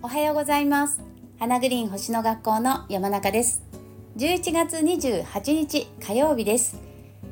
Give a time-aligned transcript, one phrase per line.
[0.00, 1.00] おはようございます。
[1.40, 3.64] 花グリーン星の学校の山中です。
[4.16, 6.78] 11月28日火曜日です。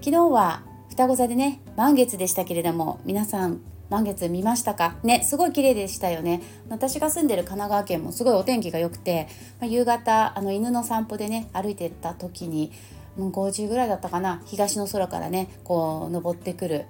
[0.00, 4.96] 昨日は双子座でね満月でしたけれども皆さん満月見ましたか？
[5.04, 6.42] ねすごい綺麗でしたよね。
[6.70, 9.28] 私が住んでる神奈川県もすごいお天気が良くて、
[9.60, 12.72] まあ、夕方あの犬の散歩でね歩いてった時に
[13.16, 14.42] もう5時ぐらいだったかな？
[14.46, 16.86] 東の空からねこう登ってくる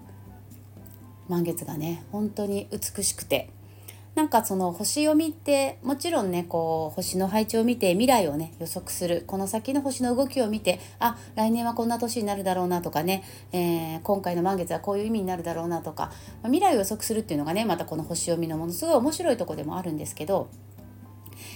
[1.32, 3.50] 満月がね本当に美しくて。
[4.14, 9.24] なんかその星読みってもちろんねこう星の配置を見て未来をね予測する。
[9.27, 20.50] この先の星の動きを見てあ来年はこんな年になるだろうなとかね、えー、今回の満月はこういう意味になるだろうなとか、まあ、未来を予測するっていうのがねまたこの星読みのものすごい面白いとこでもあるんですけど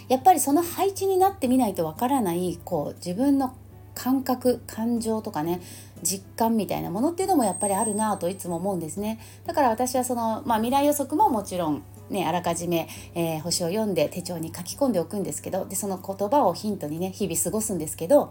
[0.09, 3.55] やっぱりその配置になってみないとわからないこう自分の
[3.97, 5.61] 感覚感情とかね
[6.03, 18.27] 実感みたいなものっていうのもやっぱりあるなといつも思うんですねだから私はその、まあ、未来予測ももちろんね、あらかじめ、えー、星を読んで手帳に書き込んでおくんですけどでその言葉をヒントにね日々過ごすんですけど、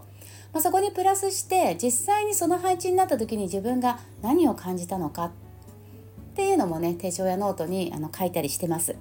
[0.54, 5.30] まあ、そこにプラスして実際にその配置になった時に自分が何を感じたのかっ
[6.34, 8.96] ていうのもね手帳やノートにあの書いたりしてます。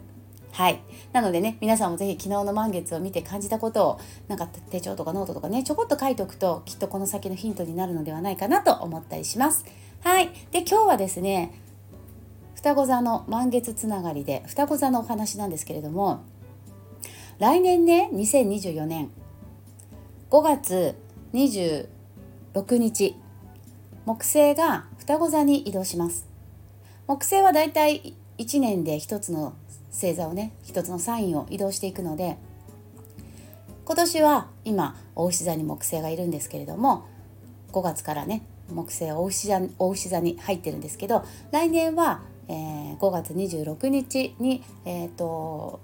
[0.56, 0.80] はい。
[1.12, 9.66] なのでね、皆さんもぜひ昨日の満月を見て感じたことを、なんか手帳とかノートとかね、ちょこっと書いておくと、きっとこの先のヒントになるのではないかなと思ったりします。
[10.00, 10.30] はい。
[10.52, 11.60] で、今日はですね、
[12.56, 16.22] 双子座の満月つながりで、双子座のお話なんですけれども、
[17.38, 19.10] 来年ね、2024年
[20.30, 20.96] 5月
[21.34, 23.18] 26日、
[24.06, 26.26] 木星が双子座に移動します。
[27.08, 29.54] 木星はだいたい1年で1つの
[29.96, 32.38] 星座をね一つのサインを移動していくので
[33.86, 37.08] 今年は今大牛座に木星がいるんですけれども
[37.72, 45.80] 5月からね木星は大牛座大牛座に入ってるんですけど来年は、えー、5月26日に、えーと、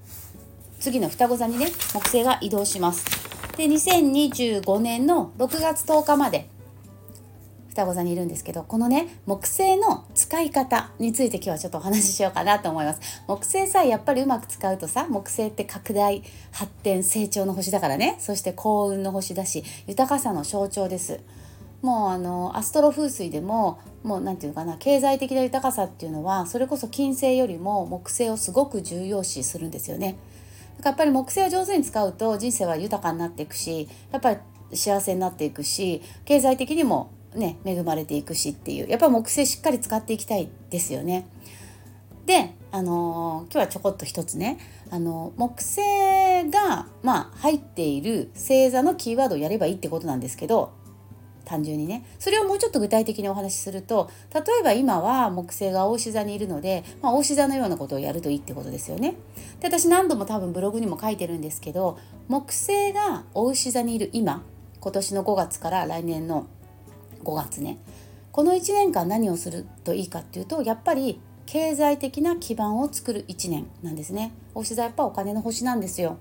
[0.80, 3.06] 次の双子座にね木星が移動します。
[3.58, 6.50] で2025年の6月10日まで
[7.72, 13.24] 双子座にいるんですけどこのね木星の使い方について今日はちょっとお話ししようかなと思います。
[13.28, 16.22] 木星さえやっぱりうまく使うとさ木星って拡大
[16.52, 18.18] 発展成長の星だからね。
[18.20, 21.22] そして幸運の星だし豊かさの象徴です。
[21.82, 30.18] もうあのアストロ風水でももう何て言うかな経済的な豊かさっていうのはそれこそ金星よりも木星をすごく重要視するんですよね。
[30.78, 34.38] だからやっぱり木星を上手に使うと人生は豊かになっていくしやっぱり
[34.74, 41.28] 幸せになっていくし経済的にもね恵まれていくしっていうやっぱ木星しっかり使っていきたいですよね。
[42.26, 44.60] で、あのー、今日はちょこっと一つね、
[44.92, 45.82] あの木星
[46.50, 50.74] が、まあ、入っている星座のキーワードをやればいいってことなんですけど
[51.46, 59.16] 単純にねそれをもうちょっと具体的にお話しすると例えば今は木星が大牛座にいるので、まあ、大牛座のようなことをやるといいってことですよね。
[59.60, 64.44] で私何度も多分ブログにも書いてるんですけど木星が大牛座にいる今
[64.80, 66.48] 今年の5月から来年の
[67.22, 67.78] 5月ね。
[68.32, 74.32] この1年間何をするといいかっていうとやっぱり経済的な基盤を作る1年なんですね。
[74.56, 76.18] 大牛座やっぱお金の星なんですよ。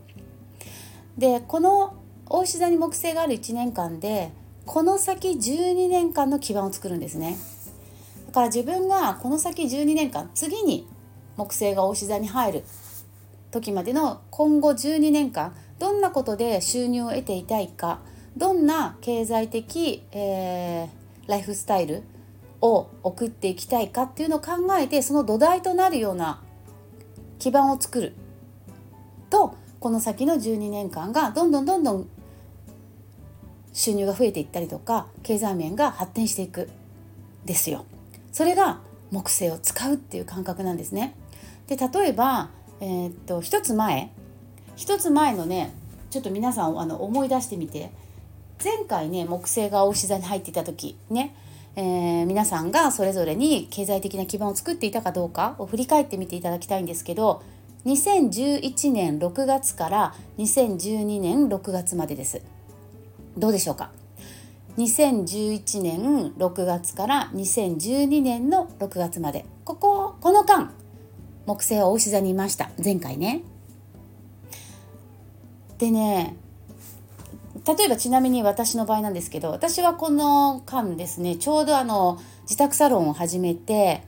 [1.17, 1.95] でこの
[2.27, 4.33] 大牛座に木星がある1年間で
[4.67, 7.37] この先12年間の基盤を作るんですね。
[8.29, 10.87] だから自分がこの先12年間次に
[11.37, 12.65] 木星が大牛座に入る
[13.51, 18.01] 時までの今後12年間どんなことで収入を得ていたいか
[18.37, 20.89] どんな経済的、えー、
[21.27, 22.03] ライフスタイル
[22.61, 26.43] を送っていきたいかっていうのを考えてその土台となるような
[27.39, 28.15] 基盤を作る
[29.31, 32.09] とこの先の12年間がどんどんどんどん
[33.73, 36.69] 収入が増えていったりとか経済面が発展していく
[37.45, 37.87] ですよ。
[38.33, 38.81] それが
[39.11, 41.15] 木星を使うっていう感覚なんですね。
[41.67, 44.11] で例えば、えー、っと一つ前
[44.77, 45.73] 一つ前のね
[46.11, 47.91] ちょっと皆さんあの思い出してみて
[48.63, 51.35] 前回ね木星が大牛座に入っていた時ね、
[51.77, 57.43] えー、皆さんがそれぞれに経済的な基盤を作っていたかどうかを振り返ってみていただきたいんですけど
[57.87, 62.43] 2011年6月から2012年6月までです。
[63.39, 63.91] どうでしょうか
[64.77, 69.47] ？2011年6月から2012年の6月まで。
[69.65, 70.73] こここの間
[71.47, 72.71] 木星は大牛座にいました。
[72.83, 73.43] 前回ね。
[75.79, 76.37] でね
[77.77, 84.03] 例えばちなみに私の場合なんですけど私はこの間ですねちょうどあの自宅サロンを始めて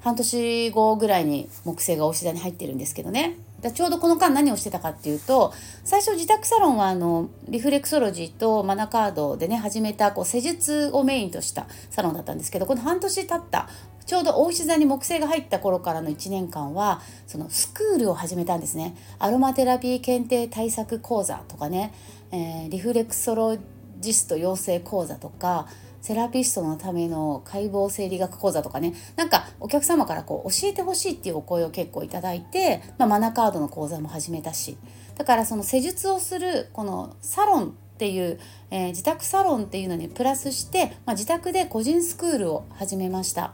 [0.00, 3.36] 半年後ぐらいに木星がおし座に入ってるんですけどね。
[3.60, 5.52] だちょうどこの間何をしてたかっていうと
[5.82, 13.68] 最初自宅サロンはあのリフレクソロジーとマナカードでね始めたこう施術をメインとしたサロンだったんですけどこの半年経った
[14.08, 18.96] ちょうど大牛座に木星が入った頃からの1年間はそのスクールを始めたんですね。
[19.18, 21.92] アロマテラピー検定対策講座とかね、
[22.32, 23.58] えー、リフレクソロ
[24.00, 25.68] ジスト養成講座とか
[26.00, 28.94] セラピストのための解剖生理学講座とかね。
[29.16, 34.78] なんかお客様からこう教えてほしいっていうお声を結構いただいて、まあ、マナカードの講座も始めたし。
[35.18, 38.40] だからその施術をするこのサロンっていう、
[38.70, 43.52] えー、自宅サロンっていうのにプラスして、まあ、自宅で個人スクールを始めました。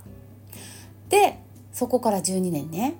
[1.08, 1.38] で
[1.72, 2.94] そこから12年ね、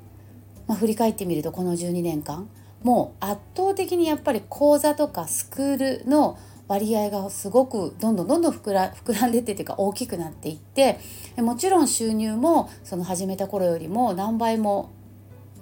[0.66, 2.48] まあ、振り返ってみるとこの12年間
[2.82, 10.98] もう圧倒的にやっぱり講座とかスクールの割合がすごくどんどんどんどん膨ら膨らんでってっていうか大きくなっていって
[11.36, 14.90] もちろん収入もその始めた頃よりも何倍も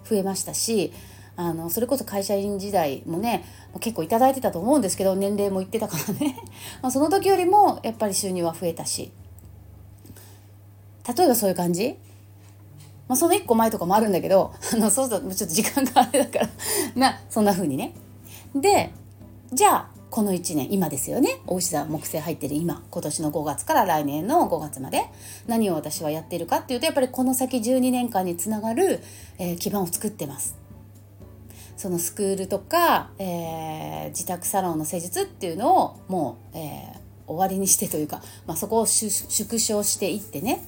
[0.08, 0.92] 増えましたし
[1.36, 3.44] あのそれこそ会社員時代もね
[3.80, 6.36] 結構頂いてたと思うんですけど年齢も言ってたからね。
[6.82, 9.10] ま その時よりもやっぱり収入は増えたし。
[11.16, 11.96] 例えばそういう感じ。
[13.12, 16.48] まあ、その1個前とかもあるんだけど あのそうするとちょっと時間があれだから
[16.96, 17.92] なそんな風にね。
[18.54, 18.90] で
[19.52, 25.04] じゃあこの1年今ですよね大牛座木星入ってる今今年の5月から来年の5月まで
[25.46, 29.02] 何を私はやっているかっていうとやっぱりこの先12年間につながる、
[29.38, 30.56] えー、基盤を作ってます。
[31.76, 39.10] そのスクールとか、えー、自宅サロンの施術っていうのをもう、えー、終わりにしてというか、まあ、そこを縮
[39.58, 40.64] 小していってね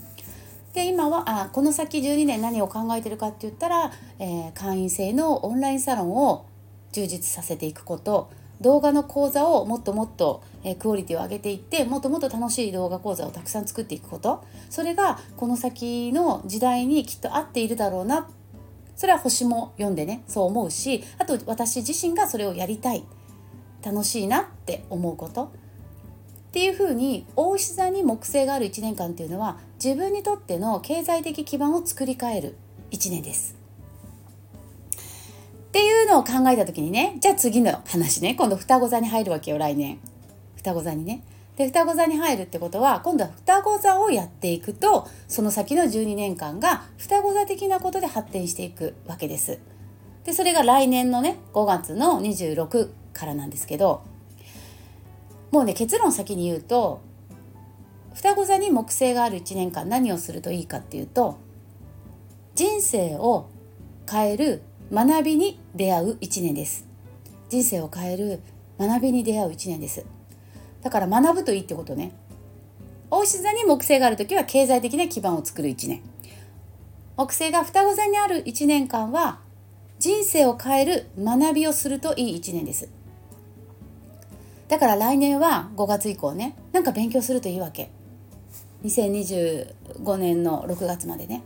[0.75, 6.47] で今はあこの先12年何を考えてるかって言ったら、えー、会員制のオンラインサロンを
[6.93, 8.31] 充実させていくこと。
[8.61, 14.45] 動画の講座をもっともっと、えー、クオリティを上げていってもっともっと楽しい動画講座をたくさん作っていくこと。
[14.71, 18.29] それがこの先の時代にきっと合っているだろうな。
[18.97, 23.05] それは星も読んでねそう思うしあと私自身がそれをやりたい。
[23.85, 25.53] 楽しいなって思うこと。
[26.55, 32.57] っていうふうに大牛座に木星がある1年間っていうのは自分にとっての経済的基盤を作り変える
[32.93, 33.57] 1年です。
[35.67, 39.99] っていうのを考えた時にねじゃあ次の話ね今度双子座に入るわけよ来年
[40.55, 41.25] 双子座にね。
[41.57, 49.59] で双子座に入るってことは今度は双子座をやっていくとその先の12年間が双子座的なことで発展していくわけです。
[50.23, 54.14] でそれが来年のね5月の26からなんですけど
[55.55, 57.01] もうね結論先に言うと
[58.13, 61.39] 双子座に木星がある1年間何をするといいかっていうと
[62.57, 63.49] 人生を
[64.11, 64.63] 変える
[64.93, 66.89] 学びに出会う1年です。
[67.51, 68.41] 人生を変える
[68.81, 70.05] 学びに出会う1年です。
[70.83, 72.11] だから学ぶといいってことね。
[73.11, 76.03] 大牛座に木星がある時は経済的な基盤を作る1年。
[77.17, 79.39] 木星が双子座にある1年間は
[80.01, 82.89] 人生を変える学びをするといい1年です。
[84.75, 87.93] だから来年は5月以降ねなんか勉強するといいわけ。
[88.83, 91.45] 2025年の6月までね。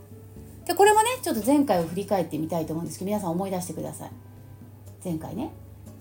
[0.65, 4.11] でこれもねちょっと前回を振り返ってみたいと思うんですけど皆さん思い出してください。
[5.05, 5.51] 前回ね。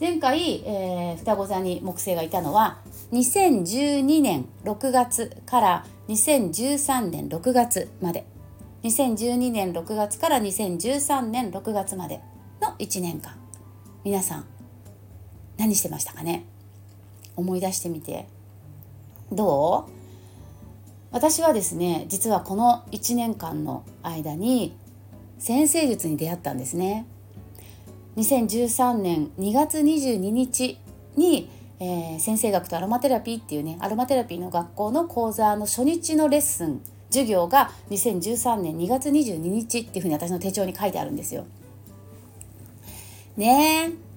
[0.00, 2.78] 前回、えー、双子座に木星がいたのは
[3.12, 8.24] 2012年6月から2013年6月まで。
[8.84, 12.22] 2012年6月から2013年6月まで
[12.62, 13.34] の1年間。
[14.02, 14.46] 皆さん
[15.58, 16.46] 何してましたかね？
[17.38, 18.26] 思い出してみて。
[19.32, 19.98] どう？
[21.10, 24.76] 私はですね実はこの1年間の間に
[25.38, 27.06] 先生術に出会ったんですね。
[28.16, 30.78] 2013年2月22日
[31.16, 31.48] に、
[31.78, 41.46] えー、先生学とアロマテラピーっていうねアロマテラピーの学校の講座の初日のレッスン授業が2013年2月22日っていうふうに私の手帳に書いてあるんですよ。
[43.36, 44.07] ねえ。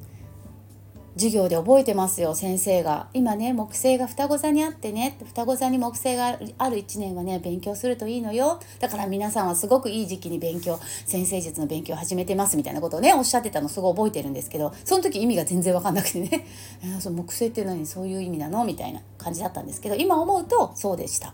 [1.15, 3.07] 授業で覚えてますよ先生が。
[3.13, 5.17] 今ね木星が双子座にあってね。
[5.25, 6.27] 双子座に木星が
[6.57, 8.59] ある1年はね勉強するといいのよ。
[8.79, 16.47] だから皆さんはすごくいい時期に勉強先生術の勉強を始めてますみたいなことをねおっしゃってたのすごい覚えてるんですけどその時意味が全然分かんなくてね。
[16.99, 17.85] その木星って何？
[17.85, 18.63] そういう意味なの？
[18.63, 21.33] みたいな感じだったんですけど今思うとそうでした。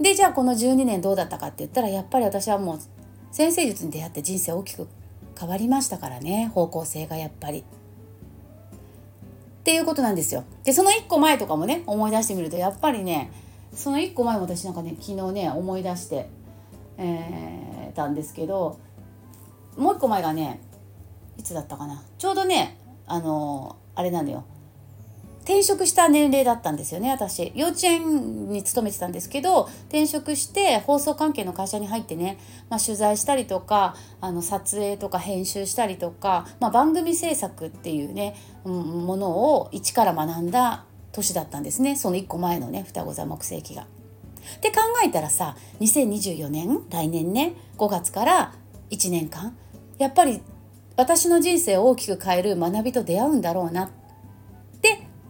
[0.00, 2.78] でじゃあこの12年どうだったかって言ったらやっぱり私はもう
[3.30, 4.88] 先生術に出会って人生大きく
[5.38, 6.50] 変わりましたからね。
[6.54, 7.62] 方向性がやっぱり。
[9.62, 10.42] っていうことなんですよ。
[10.64, 13.30] でその1個前とかもね思い出してみるとやっぱりね
[13.72, 16.28] その1個前も私なんかね昨日ね思い出して、
[16.98, 18.80] えー、たんですけど
[19.76, 20.60] もう1個前がね
[21.38, 22.76] いつだったかなちょうどね
[23.06, 24.44] あのあれなのよ
[25.42, 32.38] 転職した年齢だったんですよね私幼稚園に勤めてたんですけど転職して放送関係の会社に入ってね、
[32.70, 43.82] まあ、取材したりとかあの撮影とか編集したりとか、まあ、番組制作っていうね、ものを一から学んだ年だったんですねその1個前のね双子座木星期が。
[43.82, 48.54] って考えたらさ2024年来年ね5月から
[48.90, 49.56] 1年間
[49.98, 50.42] やっぱり
[50.96, 54.01] 私の人生を大きく変える学びと出会うんだろうなって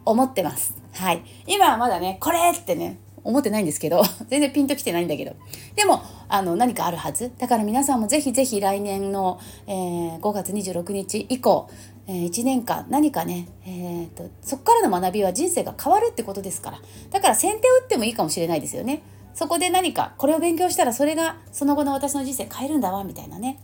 [0.05, 0.75] 思ってます。
[0.93, 1.23] はい。
[1.47, 5.33] 今はまだね、これってね、思ってないんですけど、 全然ピンときてないんだけど。
[5.75, 7.31] でも、あの、何かあるはず。
[7.37, 11.69] だから皆さんもぜひぜひ来年の、えー、5月26日以降、
[12.07, 16.79] えー、1年間何かね、えーと、そこからの学びは人生が変わるってことですから。
[17.11, 19.01] だから先手を打ってもいいかもしれないですよね。
[19.33, 23.57] そこで何か、これを勉強したらそれがその後の私の人生変えるんだわ、みたいなね。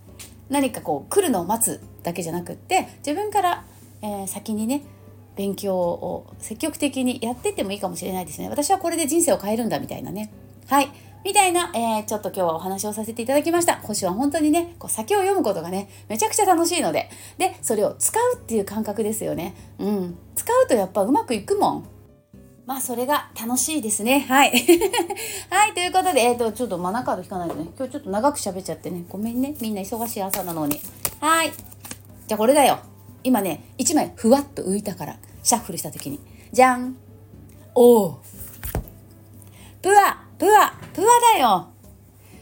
[0.50, 3.66] 何かこう来るのを待つだけじゃなくって自分から、
[4.02, 4.82] えー、先にね
[5.36, 10.32] 勉強を積極的にやってってもいいかもしれないですね私はこれで人生を変えるんだみたいなね
[10.68, 10.90] はい
[11.24, 22.00] みたいな、えー、ちょっと今日はお話をさせていただきました星は本当にねこう先を読むことがねめちゃくちゃ楽しいのででそれを使うっていう感覚ですよねうん使うとやっぱうまくいくもん
[22.70, 24.28] まあそれが楽しいですね。
[24.30, 24.52] はい。
[25.50, 29.56] はい、ということで、えっ、ー、と、ちょっとマナカード引かないとね、今日ちょっと長く喋っちゃってね、ごめんね。
[29.60, 30.80] みんな忙しい朝なのに。
[31.20, 31.50] はい。
[31.50, 32.78] じゃあこれだよ。
[33.24, 36.20] 今ね、1枚ふわっと浮いたから、シャッフルした時に。
[36.52, 36.96] じゃん。
[37.76, 38.20] おお。
[39.82, 41.68] プア、プア、プアだよ。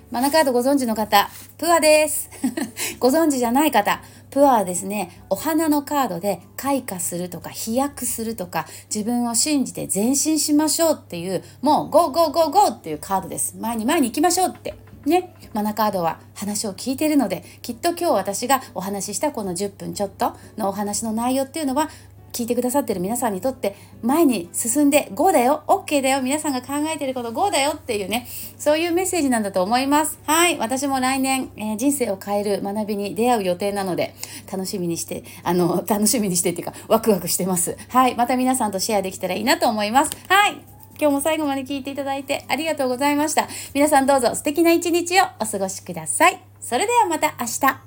[0.09, 2.29] マナカードご存知の方、プアです。
[2.99, 14.75] ご存知じゃない方、プアはですねお花のカードで開花するとか飛躍するとか自分を信じて前進しましょうっていうもう go go go go っていうカードです前に前に行きましょうって
[15.07, 21.89] ねマナカードは話を聞いているのできっと今日私がお話ししたこの10分ちょっとのお話の内容っていうのは
[22.37, 28.27] 聞いてくださってる皆さんにとって前に進んで GO だよ OK だよ皆さんが考えてること GO だよっていうね
[28.59, 30.19] そういうメッセージなんだと思います。
[30.25, 34.13] はい私も来年、えー、人生を変える学びに出会う予定なので
[34.51, 37.75] 楽しみにしてあの楽しみにしてっていうかワクワクしてます。
[37.89, 40.11] はいまた皆さんとシェアできたらいいなと思います。
[40.27, 40.76] はい。
[40.99, 43.47] 今日も最後まで聞いていただいてありがとうございました。
[43.73, 46.41] 皆さんどうぞ素敵な一日をお過ごしください。
[46.59, 47.86] それではまた明日。